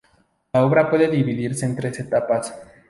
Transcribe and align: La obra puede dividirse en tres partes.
La 0.53 0.65
obra 0.65 0.89
puede 0.89 1.09
dividirse 1.11 1.63
en 1.63 1.75
tres 1.75 2.03
partes. 2.07 2.51